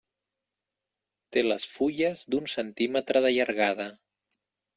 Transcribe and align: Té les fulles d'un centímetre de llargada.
Té 1.35 1.43
les 1.45 1.65
fulles 1.73 2.23
d'un 2.35 2.49
centímetre 2.55 3.23
de 3.27 3.35
llargada. 3.37 3.89